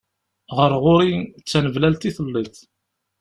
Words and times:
Ɣer 0.57 0.71
ɣur-i 0.83 1.15
d 1.41 1.43
taneblalt 1.49 2.03
i 2.09 2.11
telliḍ. 2.15 2.55